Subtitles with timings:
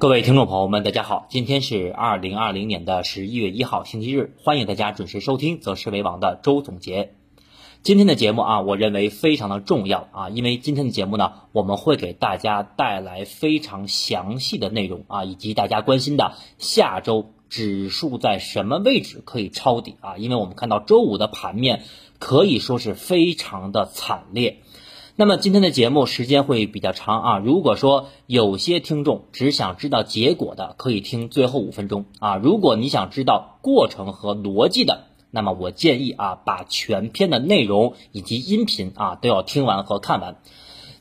[0.00, 7.12] 各位听众朋友们，大家好，今天是二零二零年的十一月一号，星期日，欢迎大家准时收听则是为王的周总结。
[7.82, 21.82] 今天的节目啊，我认为非常的重要啊，因为今天的节目呢，我们会给大家带来非常详细的内容啊，以及大家关心的下周指数在什么位置可以抄底啊，因为我们看到周五的盘面
[22.18, 24.62] 可以说是非常的惨烈。
[25.16, 32.36] 那么今天的节目时间会比较长啊，如果说有些听众只想知道结果的，可以听最后五分钟啊。
[32.36, 40.36] 如果你想知道过程和逻辑的，那么我建议啊，把全篇的内容以及音频啊都要听完和看完。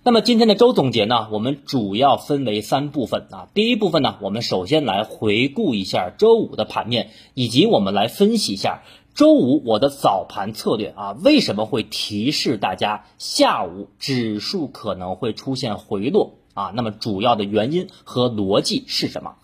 [0.02, 3.48] 那么今天的周总结呢，我们主要分为三部分啊。
[3.53, 8.81] 第一部分呢，我们首先来回顾一下周五的盘面，以及我们来分析一下。
[9.20, 16.72] 周五我的早盘策略啊，为什么会提示大家下午指数可能会出现回落啊？
[16.73, 19.36] 那么主要的原因和逻辑是什么？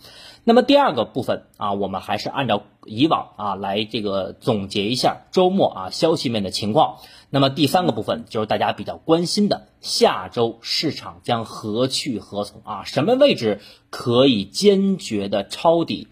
[0.45, 6.99] 那么第二个部分啊，我们还是按照以往啊来这个总结一下周末啊消息面的情况。
[7.29, 12.83] 那么第三个部分就是大家比较关心的下周市场将何去何从啊？
[12.85, 16.07] 什么位置可以坚决的抄底？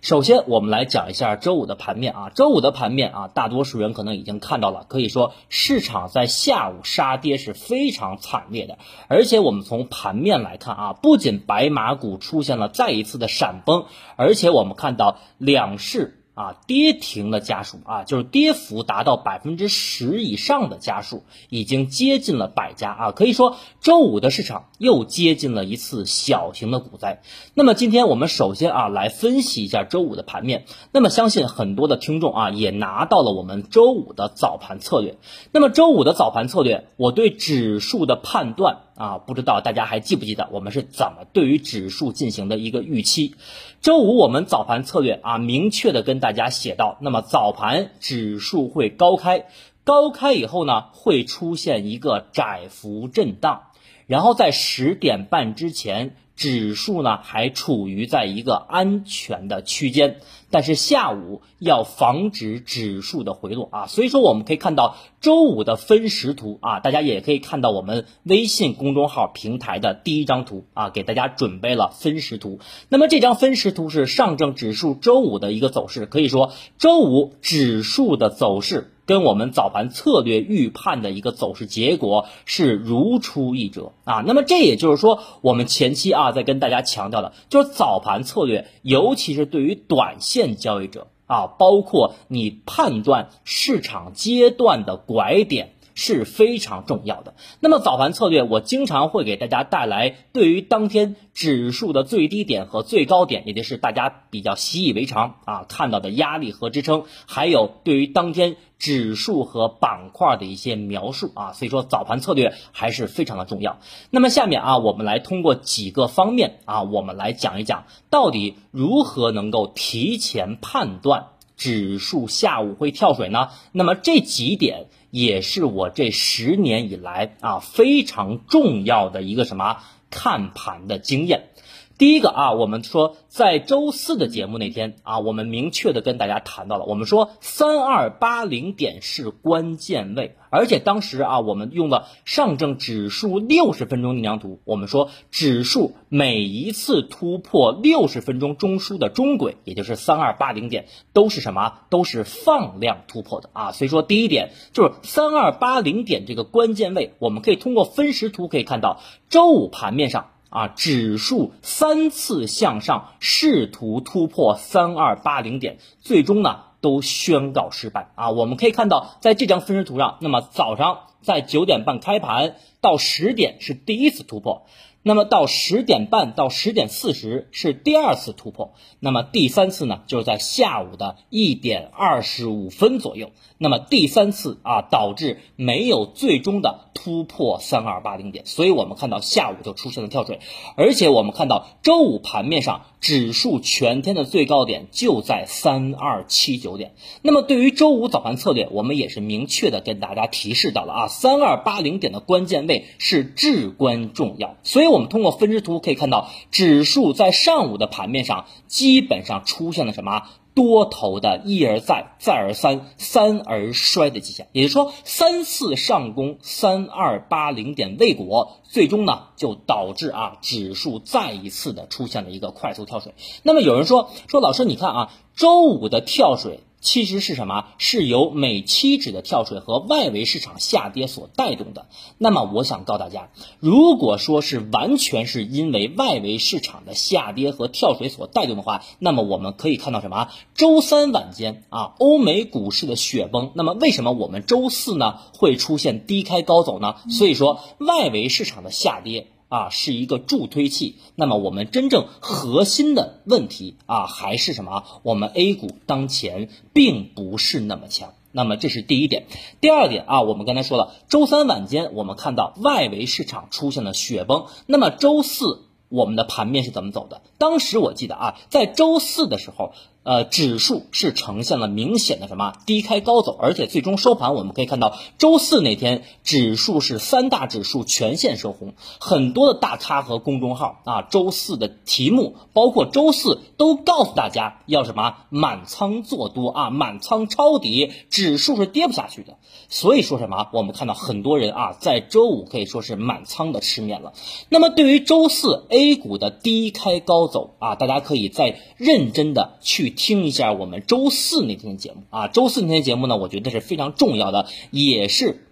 [0.00, 2.30] 首先，我们来讲一下周五的盘面啊。
[2.32, 8.78] 周五的盘面啊，大多数人可能已经看到了，可以说市场在下午杀跌是非常惨烈的。
[9.08, 16.17] 而且我们从盘面来看啊，不仅白马股出现了再一次的闪崩，而且我们看到两市。
[16.38, 23.10] 啊，跌停的家数啊，就是跌幅达到百分之十以上的家数，已经接近了百家啊。
[23.10, 27.22] 可以说，周五的市场又接近了一次小型的股灾。
[27.54, 30.64] 那么，今天我们首先啊来分析一下周五的盘面。
[30.92, 35.18] 那么，相信很多的听众啊也拿到了我们周五的早盘策略。
[35.50, 38.82] 那么，周五的早盘策略，我对指数的判断。
[38.98, 43.36] 啊，不知道大家还记不记得我们是怎么对于指数进行的一个预期？
[43.80, 49.46] 周五我们早盘策略啊，明确的跟大家写到，那么早盘指数会高开，
[49.84, 53.67] 高开以后呢，会出现一个窄幅震荡，
[54.08, 56.16] 然后在十点半之前。
[56.38, 60.20] 指数呢还处于在一个安全的区间，
[60.52, 72.60] 但是下午要防止指数的回落啊，所以说我们可以看到周五的分时图啊，大家也可以看到我们微信公众号平台的第一张图啊，给大家准备了分时图。
[72.88, 78.92] 那么这张分时图是上证指数周五的一个走势，可以说周五指数的走势。
[79.08, 95.72] 跟我们早盘策略预判的一个走势结果是如出一辙啊，那么这也就是说，我们前期啊在跟大家强调的，就是早盘策略，尤其是对于短线交易者啊，包括你判断市场阶段的拐点。
[96.00, 97.34] 是非常重要的。
[97.58, 111.52] 那么早盘策略，我经常会给大家带来对于当天指数的最低点和最高点，也就是大家比较习以为常啊看到的压力和支撑，还有对于当天指数和板块的一些描述啊。
[111.52, 113.78] 所以说早盘策略还是非常的重要。
[114.10, 123.50] 那么下面啊，我们来通过几个方面啊，我们来讲一讲到底如何能够提前判断指数下午会跳水呢？
[123.72, 124.86] 那么这几点。
[125.10, 129.78] 也是我这十年以来啊非常重要的一个什么
[130.10, 131.48] 看盘的经验。
[131.98, 151.80] 第一个啊，我们说在周四的节目那天啊，我们明确的跟大家谈到了，我们说三二八零点是关键位，而且当时啊，我们用了上证指数六十分钟那张图，我们说指数每一次突破六十分钟中枢的中轨，也就是三二八零点，都是什么？
[151.90, 153.72] 都是放量突破的啊。
[153.72, 160.30] 所以说第一点就是三二八零点这个关键位，我们可以通过分时图可以看到，周五盘面上。
[160.50, 168.10] 啊，指数三次向上，试图突破三二八零点，最终呢都宣告失败。
[168.14, 174.66] 啊，我们可以看到，在这张分时图上，那么早上在九点半开盘到十点是第一次突破。
[175.08, 183.30] 那么到十点半到十点四十是第二次突破，那么第三次呢，就是在下午的一点二十五分左右。
[183.56, 190.40] 那么第三次啊，导致没有最终的突破三二八零点，所以我们看到下午就出现了跳水，
[190.76, 196.92] 而且我们看到周五盘面上指数全天的最高点就在三二七九点。
[197.22, 204.97] 那么对于周五早盘策略，我们也是明确的跟大家提示到了啊，三二八零点的关键位是至关重要，所以我。
[204.98, 210.24] 我们通过分时图可以看到，指数在上午的盘面上基本上出现了什么？
[210.54, 223.14] 多头的一而再、再而三、三而衰的迹象，也就是说三次上攻三二八零点未果，最终呢就导致啊指数再一次的出现了一个快速跳水。
[223.44, 226.58] 那么有人说说老师，你看啊周五的跳水。
[226.80, 227.66] 其实是什么？
[227.78, 231.86] 是由美期指的跳水和外围市场下跌所带动的。
[232.18, 240.28] 那么我想告诉大家，如果说是完全是因为外围市场的下跌和跳水所带动的话，那么我们可以看到什么？
[240.54, 243.50] 周三晚间啊，欧美股市的雪崩。
[243.54, 246.96] 那么为什么我们周四呢会出现低开高走呢？
[247.10, 249.26] 所以说外围市场的下跌。
[249.48, 250.96] 啊，是一个助推器。
[251.14, 254.84] 那么我们真正核心的问题啊，还是什么？
[255.02, 258.14] 我们 A 股当前并不是那么强。
[258.30, 259.26] 那么这是第一点。
[259.60, 264.46] 第二点啊，我们刚才说了，周三晚间我们看到外围市场出现了雪崩。
[264.66, 267.22] 那么周四我们的盘面是怎么走的？
[267.38, 269.72] 当时我记得啊，在周四的时候。
[270.08, 289.36] 呃，指数是呈现了明显的什么低开高走，而且最终收盘我们可以看到，周四那天指数是三大指数全线收红，很多的大咖和公众号啊，周四的题目包括周四都告诉大家要什么满仓做多啊，满仓抄底，指数是跌不下去的。
[289.68, 294.14] 所以说什么，我们看到很多人啊，在周五可以说是满仓的吃面了。
[294.48, 299.94] 那么对于周四 A 股的低开高走啊，大家可以再认真的去。
[299.98, 305.48] 听一下我们周四那天的节目啊，周四那天节目呢，我觉得是非常重要的，也是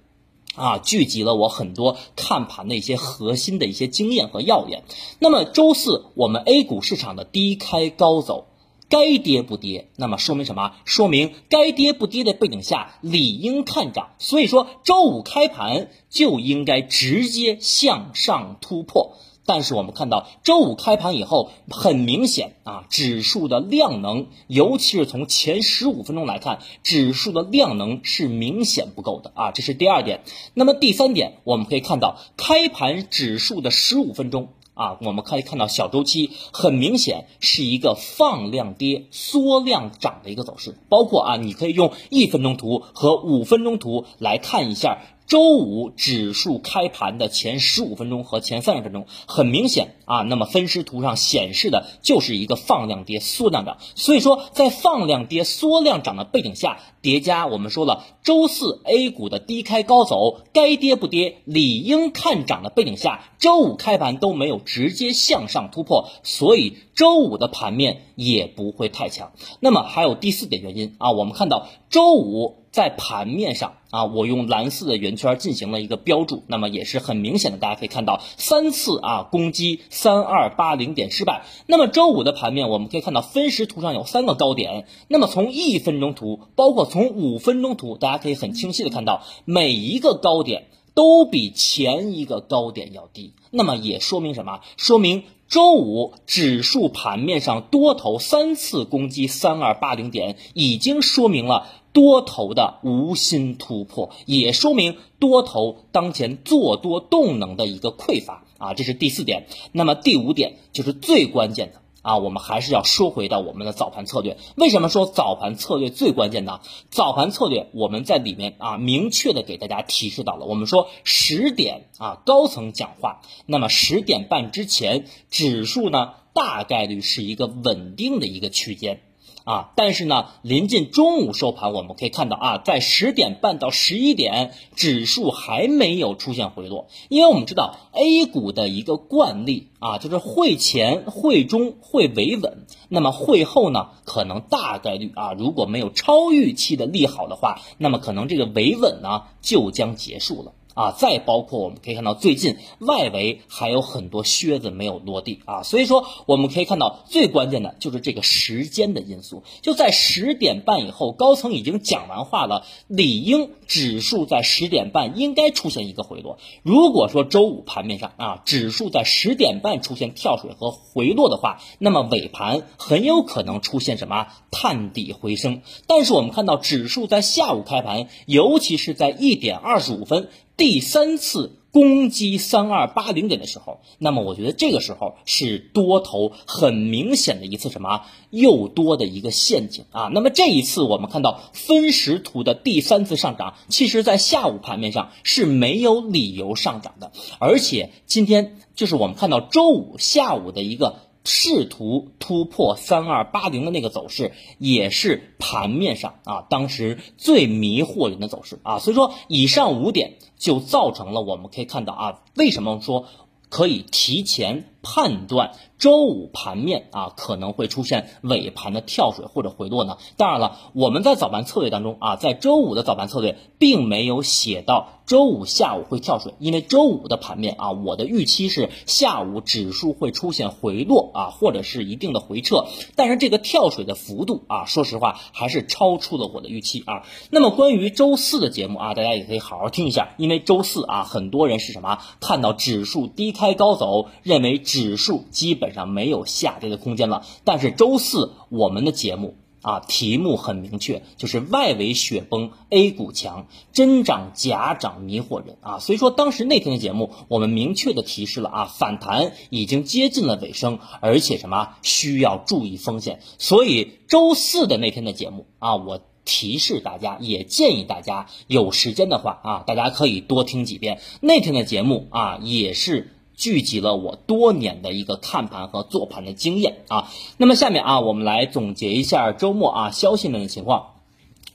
[0.55, 4.85] 啊聚集了我很多看盘的一些核心的一些经验和要点。
[5.19, 8.47] 那么周四我们 A 股市场的低开高走，
[8.89, 10.75] 该跌不跌，那么说明什么？
[10.85, 19.17] 说明该跌不跌的背景下理应看涨，所以说周五开盘就应该直接向上突破。
[19.47, 30.23] 但是我们看到周五开盘以后，很明显啊，指数的量能，尤其是从前十五分钟来看，指数的量能是明显不够的啊，这是第二点。
[30.53, 44.99] 那么第三点，我们可以看到开盘指数的十五分钟啊，我们可以看到小周期很明显是一个放量跌、缩量涨的一个走势，包括啊，你可以用一分钟图和五分钟图来看一下。
[45.27, 53.79] 周五指数开盘的前十五分钟和前三十分钟，很明显啊，那么分时图上显示的就是一个放量跌、缩量涨。
[53.97, 69.31] 所以说，在放量跌、缩量涨的背景下，叠加我们说了，周四 A 股的低开高走，该跌不跌，理应看涨的背景下，周五开盘都没有直接向上突破，所以周五的盘面也不会太强。
[69.61, 72.67] 那么还有第四点原因啊，我们看到周五。
[72.77, 81.47] 在盘面上啊，我用蓝色的圆圈进行了一个标注，那么也是很明显的，大家可以看到三次啊攻击三二八零点失败。
[81.65, 90.67] 那么周五的盘面，我们可以看到分时图上有三个高点，那么从一分钟图，包括从五分钟图，大家可以很清晰的看到每一个高点
[90.97, 93.35] 都比前一个高点要低。
[93.51, 94.63] 那么也说明什么？
[94.79, 101.69] 说明周五指数盘面上多头三次攻击三二八零点，已经说明了。
[101.93, 109.47] 多头的无心突破，也说明多头当前做多动能的一个匮乏啊，这是第四点。
[109.73, 114.37] 那么第五点就是最关键的啊，我们还是要说回到我们的早盘策略。
[114.57, 116.61] 为什么说早盘策略最关键呢？
[116.89, 129.01] 早盘策略我们在里面啊明确的给大家提示到了，我们说十点啊高层讲话，那么十点半之前指数呢大概率是一个稳定的一个区间。
[129.47, 150.55] 啊，但是呢，临近中午收盘，我们可以看到啊，在十点半到十一点，指数还没有出现回落，因为我们知道 A 股的一个惯例啊，就是会前、会中会维稳，那么会后呢，可能大概率啊，如果没有超预期的利好的话，那么可能这个维稳呢就将结束了。
[150.77, 159.43] 啊，再包括我们可以看到，最近外围还有很多靴子没有落地啊，所以说我们可以看到，最关键的就是这个时间的因素。
[159.63, 166.39] 就在十点半以后，高层已经讲完话了，理应指数在十点半应该出现一个回落。
[166.63, 175.63] 如果说周五盘面上啊，指数在十点半出现跳水和回落的话，那么尾盘很有可能出现什么探底回升。
[175.87, 180.29] 但是我们看到指数在下午开盘，尤其是在一点二十五分。
[180.57, 190.11] 第三次攻击三二八零点的时候，那么我觉得这个时候是多头很明显的一次什么诱多的一个陷阱啊。
[190.15, 201.06] 那么这一次我们看到分时图的第三次上涨，其实在下午盘面上是没有理由上涨的，而且今天就是我们看到周五下午的一个。
[201.27, 213.07] 试图突破三二八零的那个走势，也是盘面上啊当时最迷惑人的走势啊，所以说以上五点就造成了我们可以看到啊，为什么说
[213.49, 215.51] 可以提前判断？
[215.79, 219.99] 周五盘面啊可能会出现尾盘的跳水或者回落呢。
[220.17, 232.65] 当然了，我们在早盘策略当中啊，在周五的早盘策略并没有写到周五下午会跳水，因为周五的盘面啊，我的预期是下午指数会出现回落啊，或者是一定的回撤。
[232.95, 237.03] 但是这个跳水的幅度啊，说实话还是超出了我的预期啊。
[237.29, 245.57] 那么关于周四的节目啊，大家也可以好好听一下，因为周四啊，很多人是什么看到指数低开高走，认为指指数基。
[245.57, 273.15] 本上没有下跌的空间了，但是周四我们的节目啊，题目很明确，就是外围雪崩，A 股强，真涨假涨迷惑人啊，所以说当时那天的节目，我们明确的提示了啊，反弹已经接近了尾声，而且什么需要注意风险，所以周四的那天的节目啊，我提示大家，也建议大家有时间的话啊，大家可以多听几遍那天的节目啊，也是。
[273.37, 280.95] 聚集了我多年的一个看盘和做盘的经验啊，那么下面啊，我们来总结一下周末啊消息面的情况。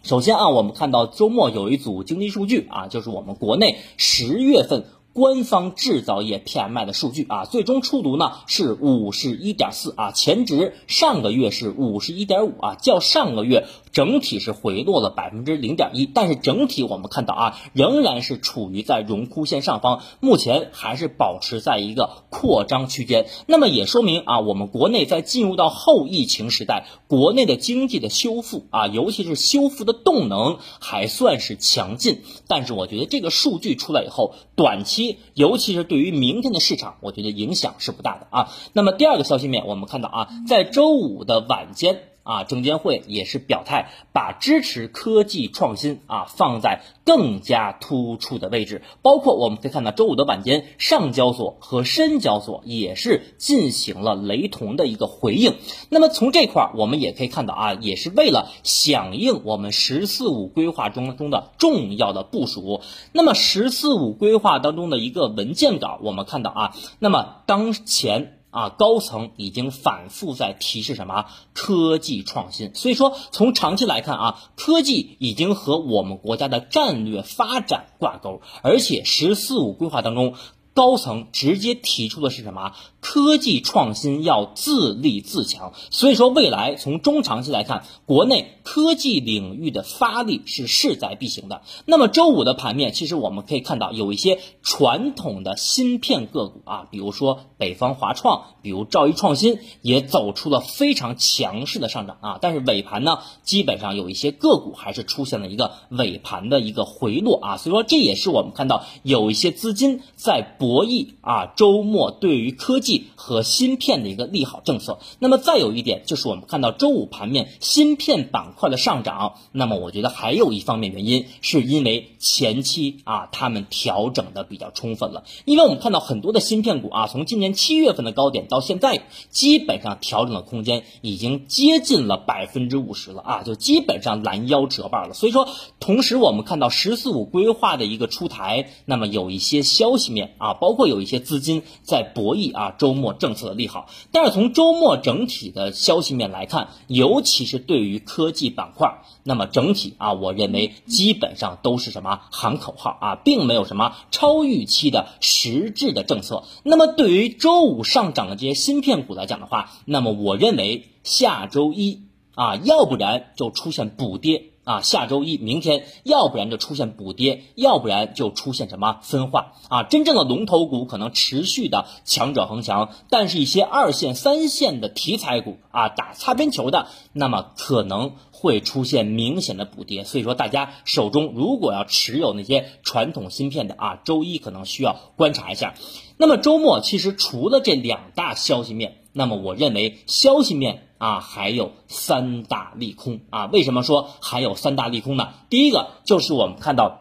[0.04, 4.86] 首先啊，我们看到周末有一组经济数据啊，就是我们国内十月份。
[5.14, 23.28] 官方制造业 PMI 的数据啊，最终出炉呢是五十一点四啊，前值上个月是五十一点五啊，较上个月整体是回落了百分之零点一，但是整体我们看到啊，仍然是处于在荣枯线上方，目前还是保持在一个扩张区间。
[23.48, 32.22] 那么也说明啊，我们国内在进入到后疫情时代，国内的经济的修复啊，尤其是修复的动能还算是强劲。
[32.48, 35.01] 但是我觉得这个数据出来以后，短期。
[35.34, 38.50] 尤其是对于明天的市场，我觉得影响是不大的啊。
[38.74, 42.11] 那么第二个消息面，我们看到啊，在周五的晚间。
[42.24, 48.82] 啊，证监会也是表态，把支持科技创新啊放在更加突出的位置。
[49.02, 55.56] 包括我们可以看到，周五的晚间，上交所和深交所也是进行了雷同的一个回应。
[55.90, 62.82] 那么从这块儿，我们也可以看到啊，也是为了响应我们“十四五”规划中中的重要的部署。
[63.14, 68.38] 那么“十四五”规划当中的一个文件稿，我们看到啊，那么当前。
[68.52, 80.36] 啊，高层已经反复在提示什么科技创新，所以说从长期来看啊，科技已经和我们国家的战略发展挂钩，而且“十四五”规划当中。
[80.74, 82.74] 高层直接提出的是什么？
[83.02, 85.74] 科技创新要自立自强。
[85.90, 91.64] 所以说，未来从中长期来看，国内科技领域的发力是势在必行的。
[91.86, 102.40] 那么周五的盘面，其实我们可以看到有一些传统的芯片个股啊，比如说北方华创，比如兆易创新，也走出了非常强势的上涨啊。
[102.40, 107.58] 但是尾盘呢，基本上有一些个股还是出现了一个尾盘的一个回落啊。
[107.58, 110.56] 所以说，这也是我们看到有一些资金在。
[110.62, 115.00] 博弈啊，周末对于科技和芯片的一个利好政策。
[115.18, 119.34] 那么再有一点就是，我们看到周五盘面芯片板块的上涨。
[119.52, 125.24] 那么我觉得还有一方面原因，是因为前期啊他们调整的比较充分了。
[125.46, 129.02] 因为我们看到很多的芯片股啊，从今年七月份的高点到现在，
[129.32, 135.16] 基本上调整的空间已经接近了百分之五十了啊，就基本上拦腰折半了。
[135.16, 135.50] 所以说，
[135.80, 143.88] 同时我们看到“十四五”规划的一个出台，那么有一些消息面啊包括有一些资金在博弈啊，周末政策的利好。
[144.12, 156.44] 但是从周末整体的消息面来看，尤其是对于科技板块，那么整体啊，我认为基本上都是什么喊口号啊，并没有什么超预期的实质的政策。
[156.64, 162.04] 那么对于周五上涨的这些芯片股来讲的话，那么我认为下周一
[162.36, 164.51] 啊，要不然就出现补跌。
[164.64, 169.84] 啊，下周一、明天，要不然就出现补跌，要不然就出现什么分化啊？
[169.84, 180.04] 真正的龙头股可能持续的强者恒强，但是一些二线、三线的题材股啊，打擦边球的，那么可能会出现明显的补跌。
[180.04, 185.74] 所以说，大家手中如果要持有那些传统芯片的啊，周一可能需要观察一下。
[186.18, 190.88] 那么周末其实除了这两大消息面，那么我认为消息面。
[191.02, 193.48] 啊，还有三大利空啊！
[193.48, 195.30] 为什么说还有三大利空呢？
[195.50, 197.01] 第一个就是我们看到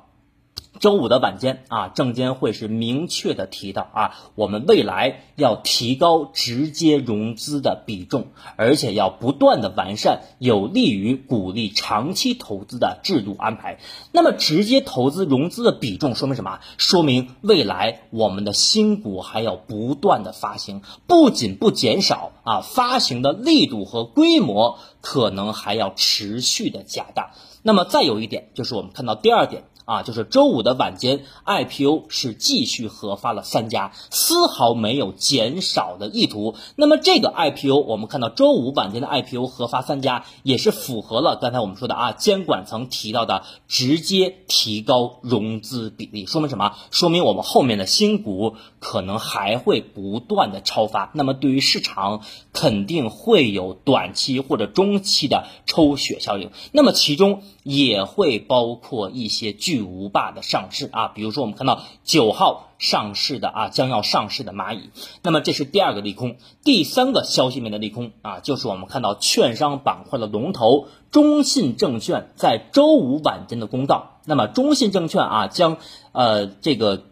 [0.80, 13.78] 周五的晚间啊，证监会是明确的提到啊，我们未来要提高直接融资的比重，而且要不断的完善有利于鼓励长期投资的制度安排。
[14.10, 16.60] 那么直接投资融资的比重说明什么？
[16.78, 27.34] 说明未来我们的新股还要不断的发行，不仅不减少啊，发行的力度和规模可能还要持续的加大。
[27.62, 29.64] 那么再有一点就是我们看到第二点。
[29.90, 36.54] 啊，就是周五的晚间，IPO 是继续核发了三家，丝毫没有减少的意图。
[36.76, 46.76] 那么这个 IPO，我们看到周五晚间的 IPO 核发三家，也是符合了刚才我们说的啊，监管层提到的直接提高融资比例，说明什么？
[46.92, 51.10] 说明我们后面的新股可能还会不断的超发。
[51.14, 56.52] 那么对于市场肯定会有短期或者中期的抽血效应。
[56.70, 59.80] 那么其中也会包括一些巨。
[59.90, 64.90] 无霸的上市啊，比如说我们看到九号上市的啊，将要上市的蚂蚁，
[65.22, 66.36] 那么这是第二个利空。
[66.62, 75.78] 第三个消息面的利空啊，就是我们看到券商板块的龙头中信证券在周五晚间的公告，那么中信证券啊将
[76.12, 77.04] 呃这个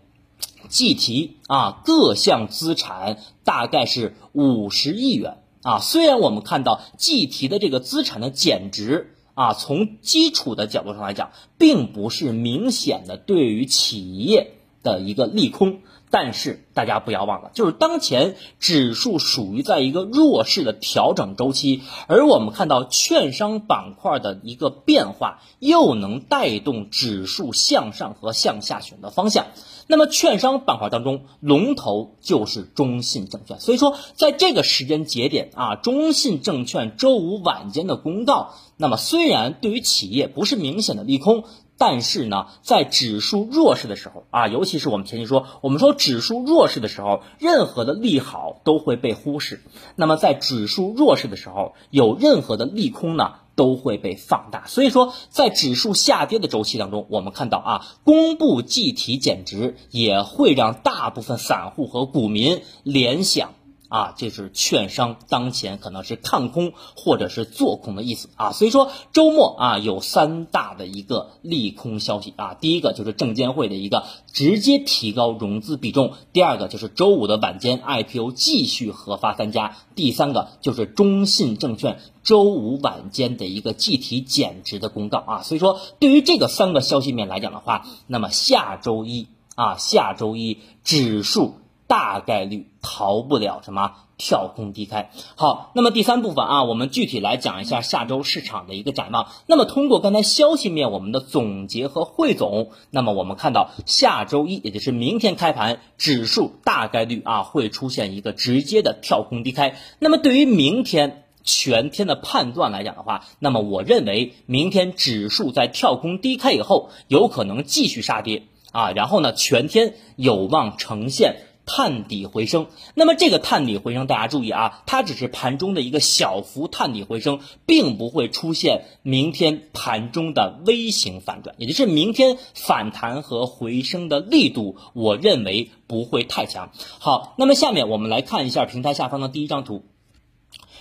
[0.68, 9.14] 计提啊各项资产大概是五十亿元啊，虽然我们看到计提的这个资产的减值。
[9.38, 15.80] 啊，从基础的角度上来讲，并不是明显的对于企业的一个利空，
[16.10, 29.46] 但是大家不要忘了，就是当前指数属于在一个弱势的调整周期，而我们看到券商板块的一个变化，又能带动指数向上和向下选择方向。
[29.90, 33.58] 那么，券商板块当中，龙头就是中信证券。
[33.58, 41.44] 所以说，在这个时间节点啊，中信证券周五晚间的公告，那么虽然对于企业不是明显的利空，
[41.78, 49.62] 但是呢，在指数弱势的时候啊，尤其是我们前期说，我们说指数弱势的时候，任何的利好都会被忽视。
[49.96, 53.34] 那么，在指数弱势的时候，有任何的利空呢？
[53.54, 63.54] 都会被放大，所以说在指数下跌的周期当中，我们看到啊，公布计提减值也会让大部分散户和股民联想。
[63.88, 91.54] 啊，这是券商当前可能是看空或者是做空的意思啊，所以说周末啊有三大的一个利空消息啊，第一个就是证监会的一个直接提高融资比重，第二个就是周五的晚间 IPO 继续核发三家，第三个就是中信证券周五晚间的一个计提减值的公告啊，所以说对于这个三个消息面来讲的话，那么下周一啊下周一指数。
[91.88, 95.10] 大概率逃不了什么跳空低开。
[95.36, 99.28] 好，那么第三部分啊，我们具体来讲一下下周市场的一个展望。
[99.46, 109.76] 那么通过刚才消息面我们的总结和汇总，那么我们看到下周一，也就是明天开盘，指数大概率啊会出现一个直接的跳空低开。
[109.98, 121.44] 那么对于明天全天的判断来讲的话，那么我认为明天指数在跳空低开以后，有可能继续杀跌啊，然后呢，全天有望呈现。
[121.68, 136.70] 探底回升，那么这个探底回升，大家注意啊，它只是盘中的一个小幅探底回升，并不会出现明天盘中的微型反转，也就是明天反弹和回升的力度，我认为不会太强。
[136.98, 139.84] 好，那么下面我们来看一下平台下方的第一张图。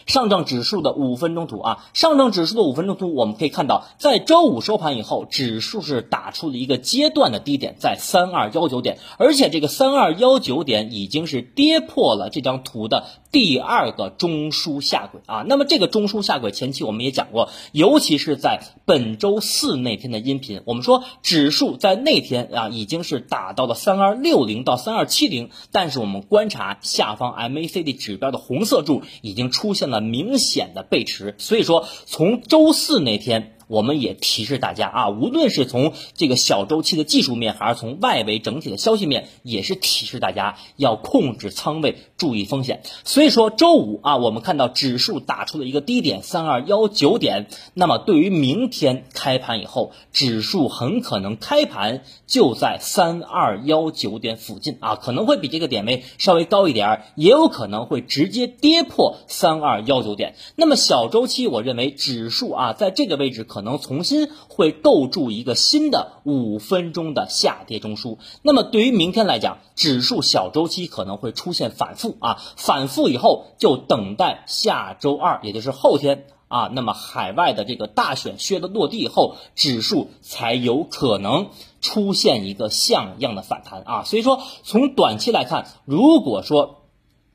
[0.08, 15.46] 上证指数的五分钟图啊，上证指数的五分钟图，我们可以看到，在周五收盘以后，指数是打出了一个阶段的低点，在三二幺九点，而且这个三二幺九点已经是跌破了这张图的第二个中枢下轨啊。
[15.48, 30.02] 那么这个中枢下轨前期我们也讲过，尤其是在本周四那天的音频，我们说指数在那天啊已经是打到了三二六零到三二七零，但是我们观察下方 MACD 指标的红色柱已经出现了。
[30.08, 33.54] 明显的背驰，所以说从周四那天。
[33.68, 42.82] 我们也提示大家啊，无论是从这个小周期的技术面，还是从外围整体的消息面，也是提示大家要控制仓位，注意风险。
[43.04, 60.34] 所以说周五啊，我们看到指数打出了一个低点三二幺九点，那么对于明天开盘以后，指数很可能开盘就在三二幺九点附近啊，可能会比这个点位稍微高一点，也有可能会直接跌破三二幺九点。
[60.56, 63.62] 那么小周期，我认为指数啊，在这个位置可。
[63.68, 68.18] 能重新会构筑一个新的五分钟的下跌中枢。
[68.42, 81.48] 那么对于明天来讲，指数小周期可能会出现反复啊，反复以后就等待下周二，也就是后天啊，那么海外的这个大选靴的落地以后，指数才有可能
[81.82, 84.04] 出现一个像样的反弹啊。
[84.06, 86.77] 所以说，从短期来看，如果说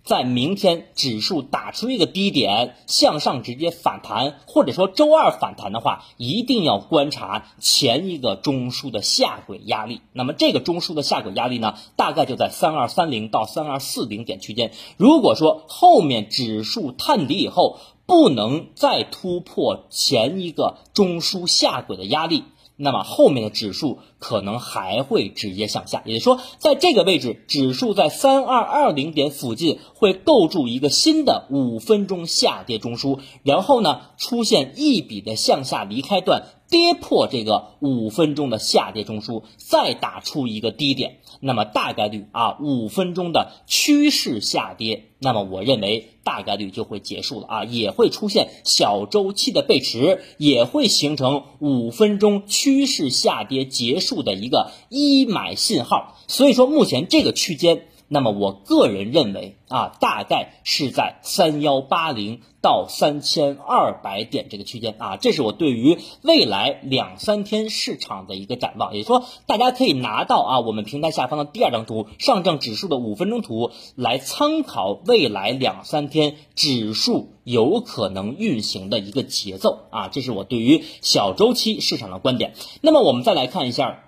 [0.04, 10.00] 在明天指数打出一个低点向上直接反弹，或者说周二反弹的话，一定要观察前一个中枢的下轨压力。
[10.12, 14.72] 那么这个中枢的下轨压力呢，大概就在三二三零到三二四零点区间。
[14.96, 22.44] 如果说后面指数探底以后不能再突破前一个中枢下轨的压力。
[22.74, 36.44] 那么后面的指数可能还会直接向下，也就是说，在这个位置，指数在三二二零点附近会构筑一个新的五分钟下跌中枢，然后呢，出现一笔的向下离开段。
[36.70, 56.18] 跌破这个五分钟的下跌中枢，再打出一个低点，那么大概率啊，五分钟的趋势下跌，那么我认为大概率就会结束了啊，也会出现小周期的背驰，也会形成五分钟趋势下跌结束的一个一买信号。
[56.26, 57.86] 所以说，目前这个区间。
[58.12, 68.94] 那么我个人认为啊，大概是在三幺八零到三千二百点这个区间啊，这是我对于未来两三天市场的一个展望。
[68.94, 82.52] 也就是说，大家可以拿到啊我们平台下方的第二张图，上证指数的五分钟图来参考未来两三天指数有可能运行的一个节奏啊，这是我对于小周期市场的观点。
[82.82, 84.00] 那么我们再来看一下。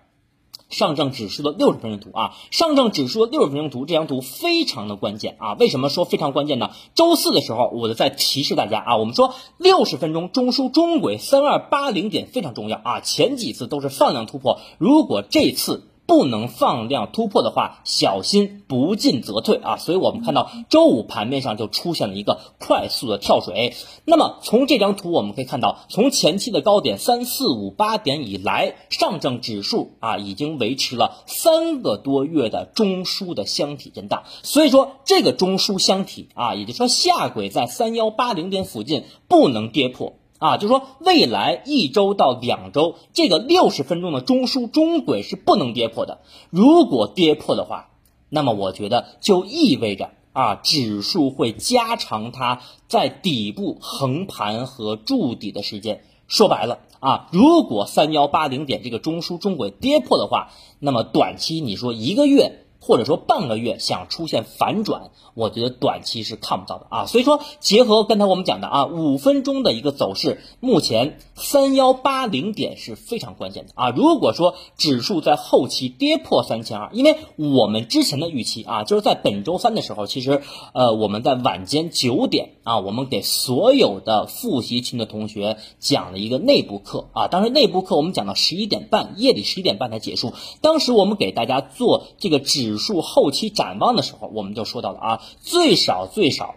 [0.74, 6.70] 上证指数的六十分钟图啊，上证指数的六十分钟图这张图非常的关键啊，为什么说非常关键呢？
[6.94, 15.88] 周四的时候，我就在提示大家啊，我们说六十分钟中枢中轨三二八零点非常重要啊，前几次都是放量突破，如果这次。
[16.06, 19.76] 不能放量突破的话，小心不进则退啊！
[19.76, 23.74] 所以我们看到周五盘面上就出现了一个快速的跳水。
[24.04, 34.24] 那么从这张图我们可以看到，从前期的高点三四五八点以来，上证指数啊已经维持了三个多月的中枢的箱体震荡。
[34.42, 40.14] 所以说这个中枢箱体啊，也就是说下轨在三幺八零点附近不能跌破。
[40.38, 46.20] 啊，就是说未来一周到两周，这个六十分钟的中枢中轨是不能跌破的。
[46.50, 47.90] 如果跌破的话，
[48.28, 56.02] 那么我觉得就意味着啊，指数会加长它在底部横盘和筑底的时间。
[56.26, 62.63] 说白了啊，如果三幺八零点这个中枢中轨跌破的话，那么短期你说一个月。
[62.86, 67.06] 或者说半个月想出现反转，我觉得短期是看不到的啊。
[67.06, 73.88] 所以说，结合刚才我们讲的啊，五分钟的一个走势，目前三幺八零点是非常关键的啊。
[73.88, 80.42] 如果说指数在后期跌破三千二，因为我们之前的预期啊，就是在本周三的时候，其实
[80.74, 87.28] 呃我们在晚间九点啊，我们给所有的复习群的同学讲了一个内部课啊。
[87.28, 90.34] 当时内部课我们讲到十一点半，夜里十一点半才结束。
[90.60, 92.73] 当时我们给大家做这个指。
[92.74, 96.56] 指数后期展望的时候，我们就说到了啊，最少最少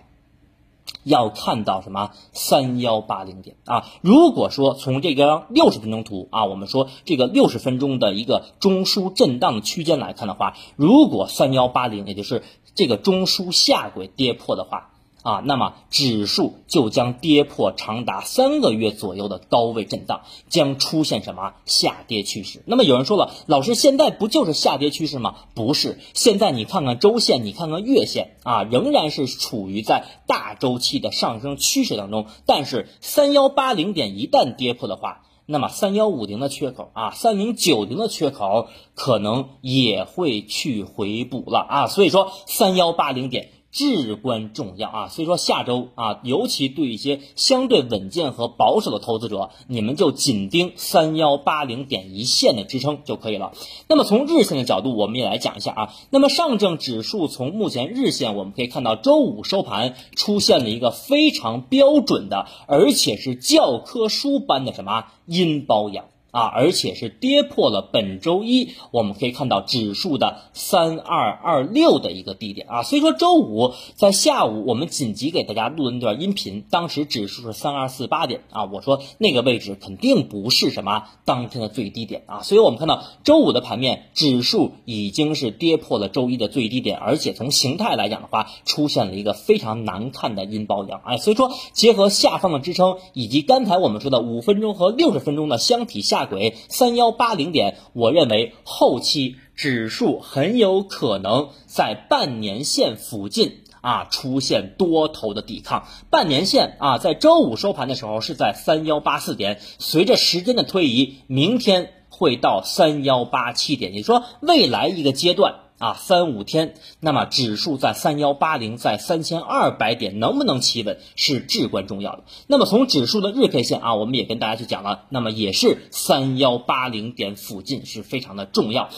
[1.03, 3.86] 要看到什么三幺八零点啊。
[4.01, 12.41] 如果说从这张六十分钟图啊，我们说这个六十分钟的一个中枢震荡区间来看的话，如果三幺八零，也就是
[12.73, 14.89] 这个中枢下轨跌破的话。
[15.27, 22.63] 啊，那么指数就将跌破长达三个月左右的高位震荡，将出现什么下跌趋势？
[22.65, 25.35] 那么有人说了，老师现在不就是下跌趋势吗？
[25.53, 32.27] 不是，现在你看看周线，你看看月线啊，仍然是处于在大周期的上升趋势当中。
[32.45, 41.87] 但是三幺八零点一旦跌破的话，那么三幺五零的缺口啊，三零九零的缺口可能也会去回补了啊。
[41.87, 43.49] 所以说三幺八零点。
[43.71, 45.08] 至关重要啊！
[45.10, 53.51] 所以说下周啊，尤其对一些相对稳健和保守的投资者，你们就紧盯三幺八零点一线的支撑就可以了。
[53.88, 55.93] 那么从日线的角度，我们也来讲一下啊。
[56.10, 66.06] 那么上证指数从目前日线，我们可以看到周五收盘出现了一个非常标准的，而且是教科书般的什么阴包阳。
[66.31, 72.83] 啊，而且是跌破了本周一，我们可以看到指数的三二二六的一个低点啊。
[72.83, 78.65] 所以说周五在下午，我们紧急给大家录的那段音频，当时指数是三二四八点啊。
[78.65, 82.41] 我说那个位置肯定不是什么当天的最低点啊。
[82.43, 91.17] 所以我们看到周五的盘面，指数已经是跌破了周一的最低点，而且从形态来讲的话，出现了一个非常难看的阴包阳哎。
[91.17, 96.16] 所以说结合下方的支撑，以及刚才我们说的五分钟和六十分钟的箱体下。
[96.17, 115.66] 下轨三幺八零点，我认为后期指数很有可能在半年线附近啊出现多头的抵抗，半年线啊在周五收盘的时候是在三幺八四点，随着时间的推移，明天会到三幺八七点，也就说未来一个阶段。
[115.77, 122.23] 啊，三五天，那么指数在三幺八零，在三千二百点能不能企稳是至关重要的。
[122.47, 128.89] 那么从指数的日 K 线啊，我们也跟大家去讲了，那么也是三幺八零点附近是非常的重要。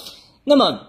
[0.43, 0.87] 那么。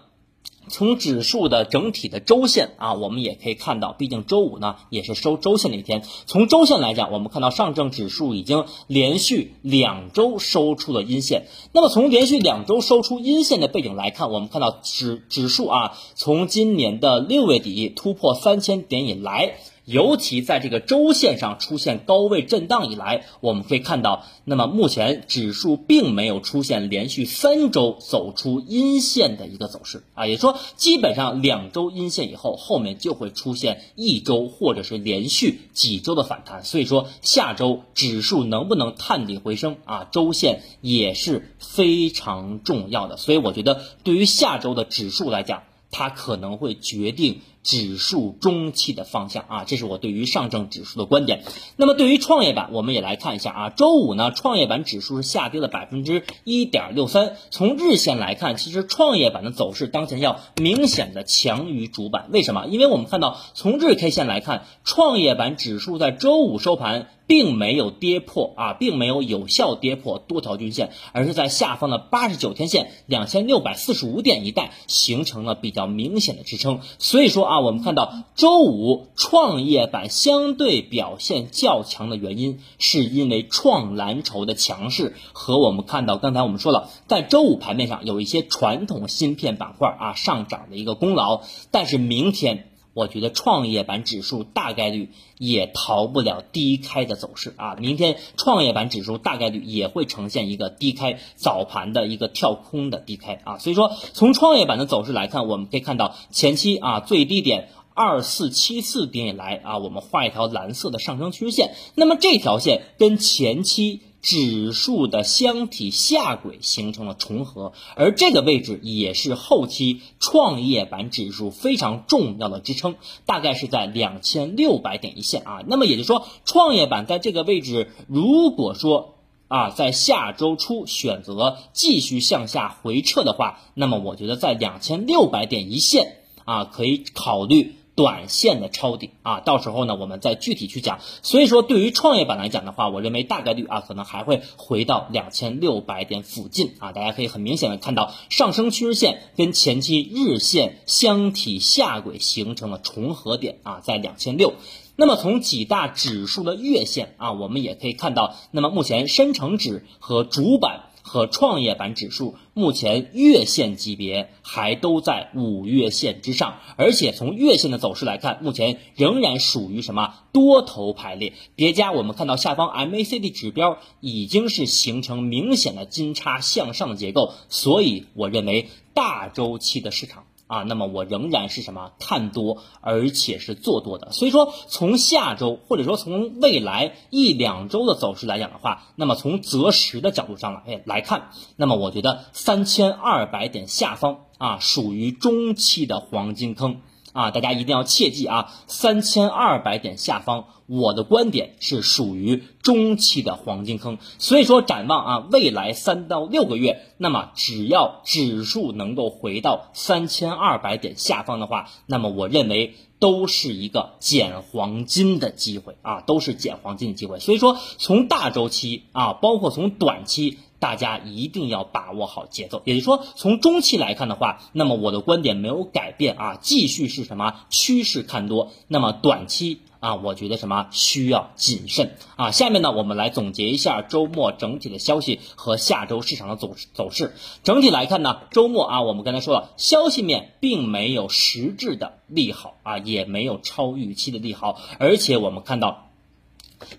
[0.71, 6.03] 从指数的整体的周线啊，我们也可以看到，毕竟周五呢也是收周线的一天。
[6.27, 11.47] 从周线来讲，我们看到上证指数已经连续两周收出了阴线。
[11.73, 19.57] 那么从连续两周收出阴线的背景来看，我们看到指指数啊，从今年的六月底突破三千点以来。
[19.91, 45.65] 尤其在这个周线上出现高位震荡以来，我们可以看到，那么目前指数并没有出现连续三周走出阴线的一个走势啊，也说基本上两周阴线以后，后面就会出现一周或者是连续几周的反弹，所以说下周指数能不能探底回升啊，周线也是非常重要的，所以我觉得对于下周的指数来讲。
[45.93, 51.45] 它可能会决定指数中期的方向啊，这是我对于上证指数的观点。
[51.77, 57.37] 那么对于创业板，我们也来看一下啊，周五呢，创业板指数是下跌了百分之一点六三。
[57.51, 62.29] 从日线来看，其实创业板的走势当前要明显的强于主板。
[62.31, 62.67] 为什么？
[62.67, 67.09] 因为我们看到从日 K 线来看，创业板指数在周五收盘。
[67.31, 76.81] 并没有跌破啊，并没有有效跌破多条均线，而是在下方的八十九天线两千六百四十五点一带形成了比较明显的支撑。
[76.99, 92.67] 所以说啊，我们看到周五创业板相对表现较强的原因，是因为创蓝筹的强势和我们看到刚才我们说了，在周五盘面上有一些传统芯片板块啊上涨的一个功劳，但是明天。
[92.93, 97.77] 我觉得创业板指数大概率也逃不了低开的走势啊！
[97.79, 103.59] 明天创业板指数大概率也会呈现一个低开早盘的一个跳空的低开啊！
[103.59, 114.03] 所以说，从创业板的走势来看，我们可以看到前期啊最低点二四七四点以来啊，我们画一条蓝色的上升趋势线，那么这条线跟前期。
[114.23, 125.63] 指数的箱体下轨形成了重合，而这个位置也是后期创业板指数非常重要的支撑，大概是在两千六百点一线啊。
[125.67, 129.15] 那么也就是说，创业板在这个位置，如果说
[129.49, 137.77] 啊在下周初选择继续向下回撤的话，那么我觉得在两千六百点一线啊可以考虑。
[138.01, 141.01] 短线的抄底啊，到时候呢，我们再具体去讲。
[141.21, 146.93] 所以说，对于创业板来讲的话，我认为大概率啊，可能还会回到两千六百点附近啊。
[146.93, 154.55] 大家可以很明显的看到，上升趋势线跟前期日线箱体下轨形成了重合点啊，在两千六。
[154.97, 160.87] 那么从几大指数的月线啊，我们也可以看到，那么目前深成指和主板。
[161.11, 171.91] 和创业板指数目前月线级别还都在五月线之上，而且从月线的走势来看，目前仍然属于什么多头排列叠加。
[171.91, 180.27] 我们看到下方 MACD 指标已经是形成明显的金叉向上结构，所以我认为大周期的市场。
[180.51, 184.11] 啊，那么我仍然是什么看多，而且是做多的。
[184.11, 196.81] 所以说，从下周或者说从未来一两周的走势来讲的话，那么从择时的角度上来来看，那么我觉得三千二百点下方啊，属于中期的黄金坑。
[197.13, 198.53] 啊，大家一定要切记啊！
[198.67, 203.99] 三千二百点下方，我的观点是属于中期的黄金坑。
[204.19, 217.19] 所以说，展望啊，未来三到六个月，那么只要指数能够回到三千二百点下方的话，那么我认为都是一个捡黄金的机会啊，都是捡黄金的机会。
[217.19, 220.39] 所以说，从大周期啊，包括从短期。
[220.61, 228.53] 大家一定要把握好节奏，也就是说，从中期来看的话，那么我的观点没有改变啊，继续是什么趋势看多。
[228.69, 232.31] 那么短期啊，我觉得什么需要谨慎啊。
[232.31, 237.15] 下面呢，我们来总结一下周末整体的消息和下周市场的走走势。
[237.43, 245.89] 整体来看呢，周末啊，我们刚才说了，消息面并没有实质的利好啊，也没有超预期的利好，而且我们看到，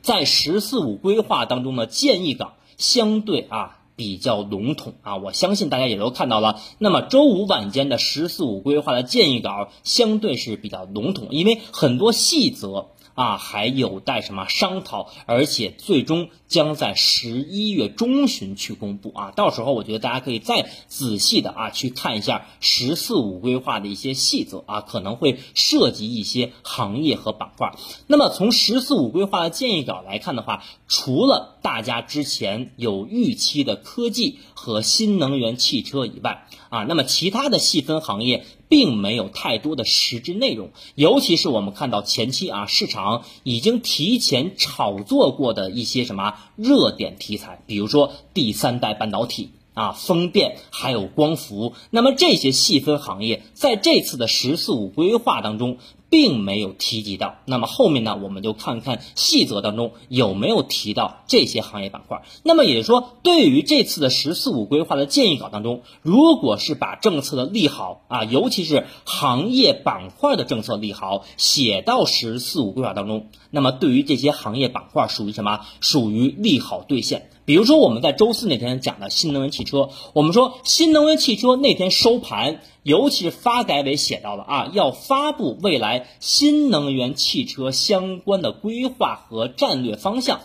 [0.03, 2.53] 在“十四五”规划当中呢建议岗。
[2.81, 6.59] 相对啊比较笼统啊，我相信大家也都看到了。
[6.79, 12.87] 那么周五晚间的“十四五”规划的建议稿相对是比较笼统，因为很多细则
[13.21, 19.29] 啊，还有待什么商讨，而且最终将在十一月中旬去公布啊。
[19.35, 27.75] 到时候我觉得大家可以再仔细的啊去看一下“十四五”规划的一些细则啊，可能会涉及一些行业和板块。
[28.07, 38.43] 那么从“十四五”规划的建议稿来看的话，除了大家之前有预期的科技和新能源汽车以外啊，那么其他的细分行业。
[38.71, 49.49] 并没有太多的实质内容，尤其是我们看到前期啊，市场已经提前炒作过的一些什么热点题材，比如说第三代半导体。
[49.73, 55.77] 啊，风电还有光伏，那么这些细分行业在这次的“十四五”规划当中
[56.11, 57.37] 并没有提及到。
[57.45, 62.21] 那么后面呢，我们就看看细则当中有没有提到这些行业板块。
[62.43, 75.61] 那么也就是说，对于这次的“十四五”规划的建议稿当中，如果是把政策的利好啊，尤其是行业板块的政策利好写到“十四五”规划当中，那么对于这些行业板块属于什么？
[75.79, 77.30] 属于利好兑现。
[77.45, 90.41] 比如说我们在周四那天讲的新能源汽车，我们说新能源汽车那天收盘，尤其是发改委写到了啊，要发布未来新能源汽车相关的规划和战略方向。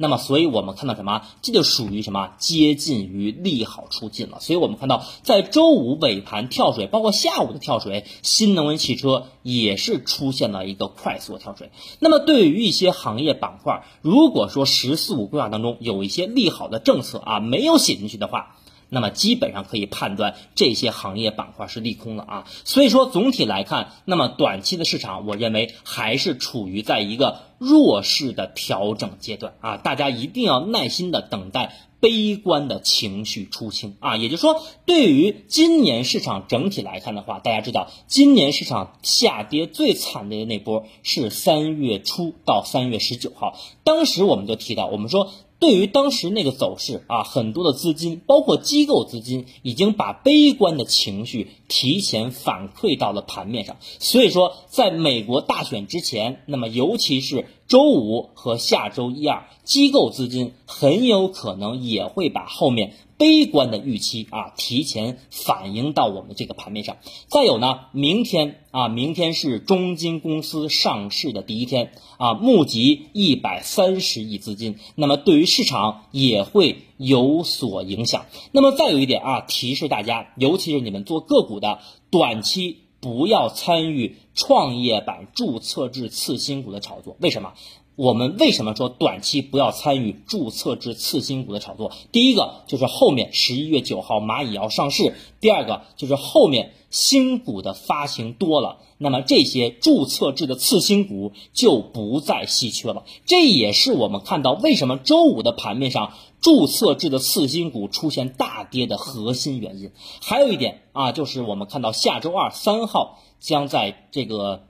[0.00, 1.22] 那么，所以我们看到什么？
[1.42, 2.30] 这就属于什么？
[2.38, 4.38] 接近于利好出尽了。
[4.38, 11.72] 所以我们看到，在周五尾盘跳水，包括下午的跳水，新能源汽车也是出现了一个快速跳水。
[11.98, 18.56] 那么，对于一些行业板块，如果说“十四五”规划当中有一些利好的政策啊，没有写进去的话，
[18.90, 45.30] 那么基本上可以判断这些行业板块是利空了啊，所以说总体来看，那么短期的市场，我认为还是处于在一个弱势的调整阶段啊，大家一定要耐心的等待悲观的情绪出清啊，也就是说，对于今年市场整体来看的话，大家知道今年市场下跌最惨烈的那波是三月初到三月十九号，当时我们就提到，我们说。
[45.60, 53.76] 对于当时那个走势啊，很多的资金，包括机构资金，已经把悲观的情绪提前反馈到了盘面上。
[53.98, 62.94] 所以说，在美国大选之前，那么尤其是周五和下周一二，机构资金很有可能也会把后面。
[63.18, 66.98] 悲观的预期啊，提前反映到我们这个盘面上。
[67.26, 78.26] 再有呢，明天啊，明天是中金公司上市的第一天啊，募集一百三十亿资金，那么对于市场也会有所影响。
[78.52, 87.16] 那么再有一点啊，提示大家，尤其是你们做个股的，短期不要参与创业板注册制次新股的炒作。
[87.18, 87.54] 为什么？
[87.96, 91.90] 我们为什么说短期不要参与注册制次新股的炒作？
[92.12, 103.02] 第一个就是后面十一月九号蚂蚁要上市，第二个就是后面新股的发行多了，那么这些注册制的次新股就不再稀缺了。
[103.26, 109.90] 这也是我们看到为什么周五的盘面上注册制的次新股出现大跌的核心原因。
[110.22, 114.64] 还有一点啊，就是我们看到下周二三号将在这个。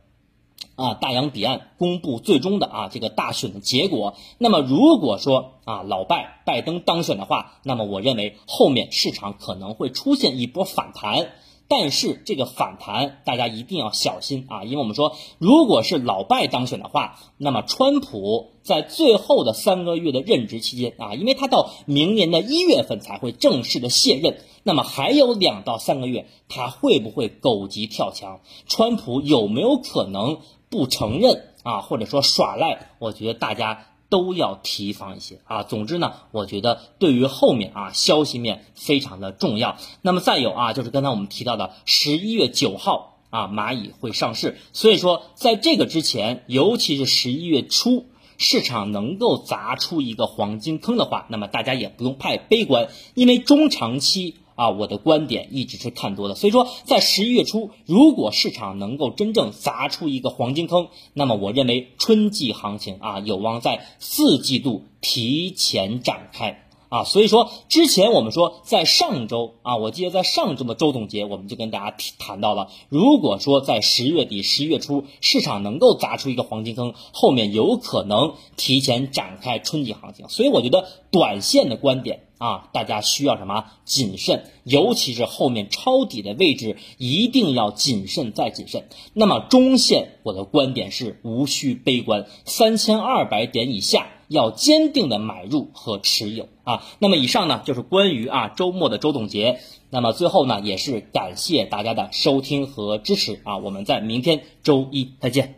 [0.75, 4.15] 啊，大洋彼岸公布最终的啊这个大选的结果。
[4.39, 11.33] 那么如果说啊老拜拜登当选的话，那么我认为后面市场可能会出现一波反弹。
[11.69, 28.41] 但是这个反弹大家一定要小心啊，因为我们说，如果是老拜当选的话，那么川普在最后的三个月的任职期间啊，因为他到明年的一月份才会正式的卸任，那么还有两到三个月，他会不会狗急跳墙？
[28.67, 30.39] 川普有没有可能？
[30.71, 35.63] 不承认啊，或者说耍赖，我觉得大家都要提防一些啊。
[35.63, 39.77] 总之呢，我觉得对于后面啊消息面非常的重要。
[40.03, 54.37] 那么再有啊，就是刚才我们提到的十一月九号啊，蚂蚁会上市，所以说在这个之前，尤其是十一月初，市场能够砸出一个黄金坑的话，那么大家也不用太悲观，因为中长期。
[54.59, 66.65] 啊，我的观点一直是看多的，所以说在十一月初，如果市场能够真正砸出一个黄金坑，那么我认为春季行情啊有望在四季度提前展开。
[66.89, 80.31] 啊，所以说之前我们说在上周啊，我记得在上周的周总结，我们就跟大家谈到了，如果说在十月底、十一月初市场能够砸出一个黄金坑，后面有可能提前展开春季行情。
[80.31, 88.89] 所以我觉得短线的观点啊，大家需要什么谨慎，尤其是后面抄底的位置一定要谨慎再谨慎。
[89.13, 94.07] 那么中线我的观点是无需悲观，三千二百点以下。
[94.29, 105.58] 要坚定的买入和持有啊，那么以上呢就是关于啊周末的周总结，那么最后呢也是感谢大家的收听和支持啊，我们在明天周一再见。